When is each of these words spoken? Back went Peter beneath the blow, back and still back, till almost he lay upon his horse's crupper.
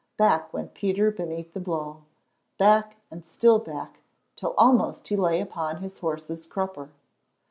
Back 0.17 0.51
went 0.51 0.73
Peter 0.73 1.11
beneath 1.11 1.53
the 1.53 1.59
blow, 1.59 2.05
back 2.57 2.97
and 3.11 3.23
still 3.23 3.59
back, 3.59 4.01
till 4.35 4.55
almost 4.57 5.07
he 5.09 5.15
lay 5.15 5.39
upon 5.39 5.77
his 5.83 5.99
horse's 5.99 6.47
crupper. 6.47 6.89